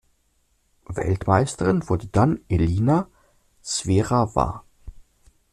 [0.87, 3.07] Weltmeisterin wurde dann Elina
[3.63, 4.63] Swerawa.